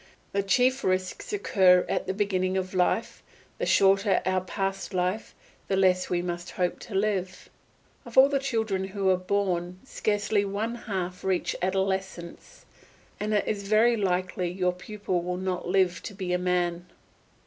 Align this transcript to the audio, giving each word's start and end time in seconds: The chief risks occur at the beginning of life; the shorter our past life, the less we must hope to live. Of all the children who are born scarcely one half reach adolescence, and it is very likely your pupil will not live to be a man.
The 0.31 0.41
chief 0.41 0.83
risks 0.83 1.31
occur 1.31 1.85
at 1.87 2.07
the 2.07 2.13
beginning 2.15 2.57
of 2.57 2.73
life; 2.73 3.21
the 3.59 3.67
shorter 3.67 4.19
our 4.25 4.41
past 4.41 4.95
life, 4.95 5.35
the 5.67 5.75
less 5.75 6.09
we 6.09 6.23
must 6.23 6.49
hope 6.49 6.79
to 6.79 6.95
live. 6.95 7.49
Of 8.03 8.17
all 8.17 8.27
the 8.27 8.39
children 8.39 8.83
who 8.85 9.11
are 9.11 9.15
born 9.15 9.77
scarcely 9.83 10.43
one 10.43 10.73
half 10.73 11.23
reach 11.23 11.55
adolescence, 11.61 12.65
and 13.19 13.31
it 13.31 13.47
is 13.47 13.67
very 13.67 13.95
likely 13.95 14.49
your 14.49 14.73
pupil 14.73 15.21
will 15.21 15.37
not 15.37 15.67
live 15.67 16.01
to 16.01 16.15
be 16.15 16.33
a 16.33 16.39
man. 16.39 16.87